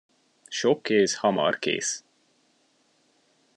Sok 0.49 0.81
kéz 0.83 1.15
hamar 1.17 1.59
kész. 1.59 2.03